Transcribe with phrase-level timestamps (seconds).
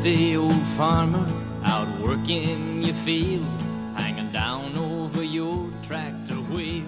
[0.00, 1.28] old farmer
[1.62, 3.44] out working your field,
[3.94, 6.86] hanging down over your tractor wheel.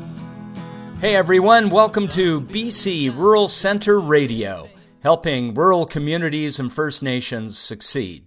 [0.98, 4.70] Hey everyone, welcome to BC Rural Center Radio,
[5.02, 8.24] helping rural communities and First Nations succeed.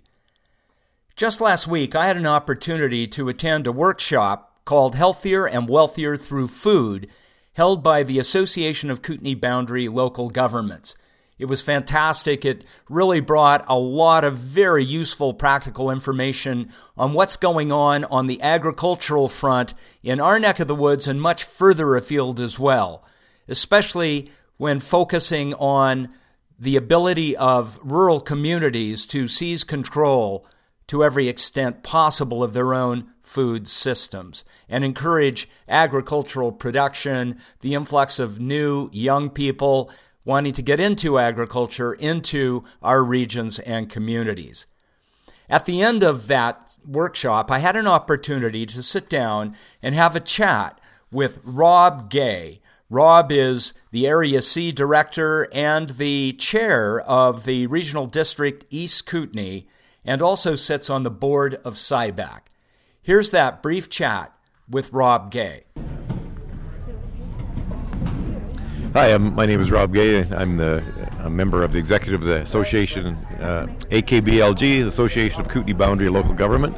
[1.15, 6.15] Just last week, I had an opportunity to attend a workshop called Healthier and Wealthier
[6.15, 7.09] Through Food,
[7.53, 10.95] held by the Association of Kootenay Boundary Local Governments.
[11.37, 12.45] It was fantastic.
[12.45, 18.27] It really brought a lot of very useful practical information on what's going on on
[18.27, 23.03] the agricultural front in our neck of the woods and much further afield as well,
[23.49, 26.07] especially when focusing on
[26.57, 30.47] the ability of rural communities to seize control
[30.87, 38.19] to every extent possible of their own food systems and encourage agricultural production, the influx
[38.19, 39.91] of new young people
[40.25, 44.67] wanting to get into agriculture into our regions and communities.
[45.47, 50.15] At the end of that workshop, I had an opportunity to sit down and have
[50.15, 50.81] a chat
[51.11, 52.61] with Rob Gay.
[52.89, 59.65] Rob is the Area C Director and the Chair of the Regional District East Kootenay
[60.03, 62.41] and also sits on the board of SIBAC.
[63.01, 64.35] Here's that brief chat
[64.67, 65.65] with Rob Gay.
[68.95, 70.21] Hi, I'm, my name is Rob Gay.
[70.21, 70.81] I'm the
[71.19, 73.07] a member of the executive of the association,
[73.41, 76.77] uh, AKBLG, the Association of Kootenay Boundary Local Government.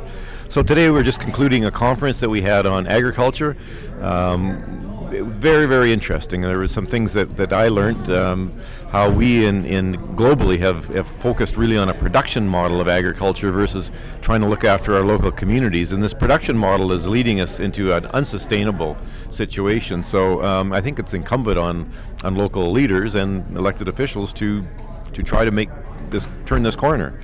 [0.49, 3.55] So today we're just concluding a conference that we had on agriculture.
[4.01, 4.76] Um,
[5.09, 6.41] very, very interesting.
[6.41, 8.59] There were some things that, that I learned, um,
[8.91, 13.51] how we in, in globally have, have focused really on a production model of agriculture
[13.51, 13.91] versus
[14.21, 15.91] trying to look after our local communities.
[15.91, 18.97] And this production model is leading us into an unsustainable
[19.29, 20.03] situation.
[20.03, 21.91] So um, I think it's incumbent on,
[22.23, 24.63] on local leaders and elected officials to,
[25.13, 25.69] to try to make
[26.09, 27.19] this turn this corner.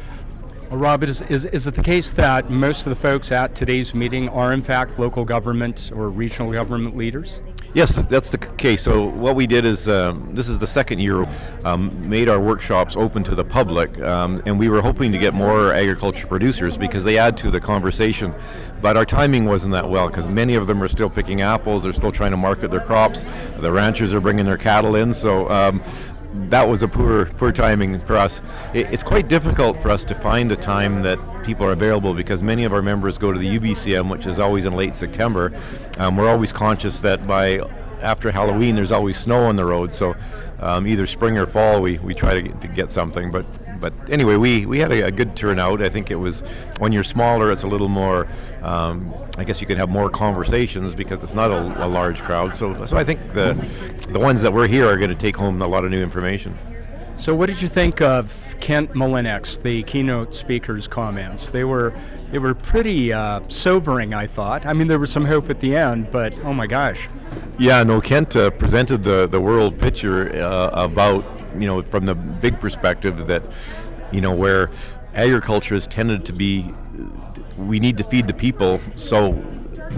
[0.73, 3.93] Well, Rob, is, is, is it the case that most of the folks at today's
[3.93, 7.41] meeting are, in fact, local government or regional government leaders?
[7.75, 8.81] Yes, that's the case.
[8.81, 11.27] So what we did is um, this is the second year
[11.63, 15.35] um, made our workshops open to the public, um, and we were hoping to get
[15.35, 18.33] more agriculture producers because they add to the conversation.
[18.81, 21.83] But our timing wasn't that well because many of them are still picking apples.
[21.83, 23.23] They're still trying to market their crops.
[23.57, 25.83] The ranchers are bringing their cattle in, so um,
[26.49, 28.41] that was a poor poor timing for us.
[28.73, 32.41] It, it's quite difficult for us to find a time that people are available because
[32.41, 35.53] many of our members go to the UBCM, which is always in late September.
[35.97, 37.59] Um, we're always conscious that by
[38.03, 40.15] after Halloween, there's always snow on the road, so
[40.59, 43.31] um, either spring or fall, we, we try to get, to get something.
[43.31, 43.45] But
[43.79, 45.81] but anyway, we, we had a, a, good turnout.
[45.81, 46.39] I think it was
[46.77, 48.29] when you're smaller, it's a little more.
[48.61, 52.55] Um, I guess you can have more conversations because it's not a, a, large crowd.
[52.55, 53.53] So so I think the
[54.09, 56.57] the ones that were here are going to take home a lot of new information.
[57.23, 61.51] So what did you think of Kent Mullinix, the keynote speaker's comments?
[61.51, 61.93] They were
[62.31, 64.65] they were pretty uh, sobering, I thought.
[64.65, 67.07] I mean, there was some hope at the end, but oh my gosh.
[67.57, 71.23] Yeah, no, Kent uh, presented the, the world picture uh, about
[71.55, 73.43] you know, from the big perspective that,
[74.11, 74.69] you know, where
[75.13, 76.73] agriculture has tended to be,
[77.57, 79.31] we need to feed the people, so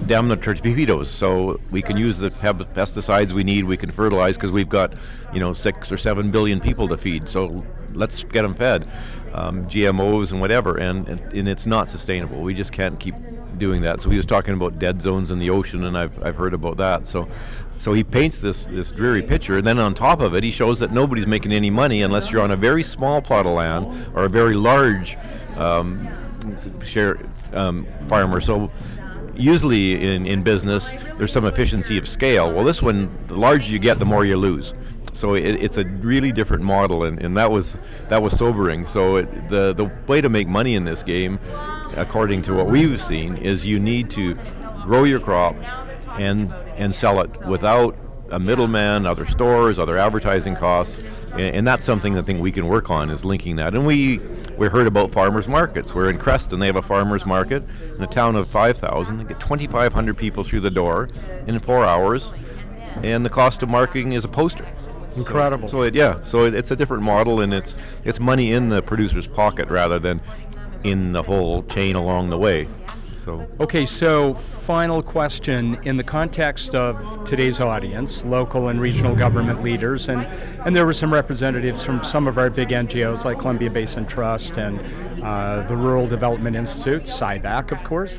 [0.08, 1.10] damn the torpedoes.
[1.10, 4.94] So we can use the pesticides we need, we can fertilize because we've got,
[5.34, 7.28] you know, six or seven billion people to feed.
[7.28, 8.88] So let's get them fed,
[9.34, 12.42] um, GMOs and whatever, and, and, and it's not sustainable.
[12.42, 13.16] We just can't keep
[13.58, 14.02] doing that.
[14.02, 16.78] So he was talking about dead zones in the ocean, and I've, I've heard about
[16.78, 17.08] that.
[17.08, 17.28] So
[17.78, 20.80] so he paints this this dreary picture, and then on top of it, he shows
[20.80, 24.26] that nobody's making any money unless you're on a very small plot of land or
[24.26, 25.18] a very large
[25.58, 26.08] um,
[26.86, 27.20] share
[27.54, 28.40] um, farmer.
[28.40, 28.72] So
[29.36, 32.52] usually in, in business, there's some efficiency of scale.
[32.52, 34.74] Well, this one, the larger you get, the more you lose.
[35.14, 37.78] So it, it's a really different model, and, and that was
[38.10, 38.86] that was sobering.
[38.86, 41.40] So it, the the way to make money in this game,
[41.96, 44.38] according to what we've seen, is you need to
[44.84, 45.56] grow your crop
[46.20, 47.96] and and sell it without
[48.30, 51.00] a middleman, other stores, other advertising costs,
[51.34, 53.76] and, and, that's something I think we can work on is linking that.
[53.76, 54.20] And we
[54.58, 55.94] we heard about farmers markets.
[55.94, 57.64] We're in Creston; they have a farmers market
[57.96, 59.18] in a town of 5,000.
[59.18, 61.10] They get 2,500 people through the door
[61.48, 62.34] in four hours,
[63.04, 64.68] and the cost of marketing is a poster.
[65.18, 65.68] Incredible.
[65.68, 68.70] So, so it, yeah, so it, it's a different model, and it's it's money in
[68.70, 70.22] the producer's pocket rather than
[70.84, 72.68] in the whole chain along the way.
[73.26, 79.64] So okay, so final question in the context of today's audience, local and regional government
[79.64, 80.28] leaders, and
[80.64, 84.60] and there were some representatives from some of our big NGOs like Columbia Basin Trust
[84.60, 84.80] and
[85.24, 88.18] uh, the Rural Development Institute, SIBAC, of course.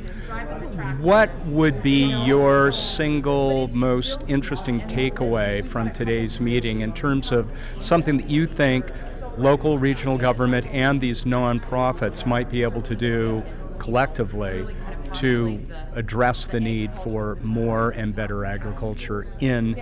[1.00, 8.16] What would be your single most interesting takeaway from today's meeting in terms of something
[8.16, 8.90] that you think
[9.38, 13.44] local, regional government, and these nonprofits might be able to do
[13.78, 14.66] collectively
[15.14, 15.60] to
[15.94, 19.72] address the need for more and better agriculture in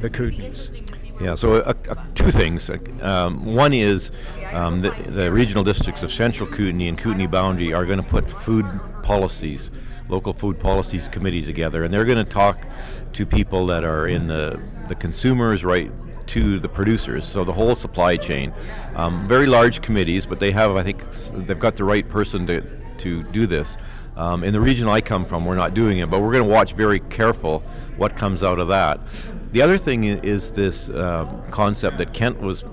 [0.00, 0.70] the Kootenays?
[1.20, 2.70] Yeah, so uh, uh, two things.
[3.00, 4.12] Um, one is
[4.52, 8.30] um, the, the, regional districts of Central Kootenay and Kootenay Boundary are going to put
[8.30, 8.66] food
[9.02, 9.72] policies,
[10.08, 12.64] local food policies committee together, and they're going to talk
[13.14, 15.90] to people that are in the, the consumers right
[16.28, 18.52] to the producers, so the whole supply chain.
[18.94, 21.02] Um, very large committees, but they have, I think,
[21.46, 22.62] they've got the right person to,
[22.98, 23.76] to do this.
[24.18, 26.50] Um, in the region I come from, we're not doing it, but we're going to
[26.50, 27.60] watch very careful
[27.96, 28.98] what comes out of that.
[29.52, 32.64] The other thing is this um, concept that Kent was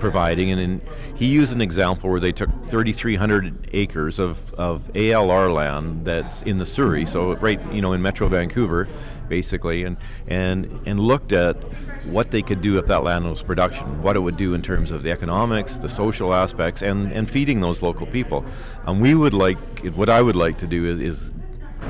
[0.00, 0.82] providing, and in,
[1.14, 6.58] he used an example where they took 3,300 acres of, of ALR land that's in
[6.58, 8.88] the Surrey, so right you know in Metro Vancouver,
[9.28, 11.56] basically, and and and looked at
[12.06, 14.90] what they could do if that land was production, what it would do in terms
[14.90, 18.44] of the economics, the social aspects, and and feeding those local people.
[18.86, 19.58] And we would like
[19.94, 21.30] what I would like to do is, is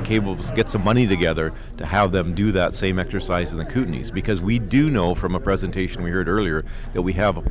[0.03, 4.11] cables get some money together to have them do that same exercise in the Kootenays
[4.11, 7.45] because we do know from a presentation we heard earlier that we have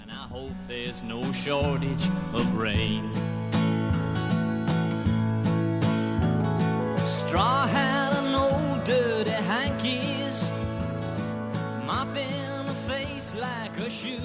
[0.00, 3.12] And I hope there's no shortage of rain.
[7.04, 10.48] Straw hat and old dirty hankies,
[11.84, 14.18] mopping a face like a shoe.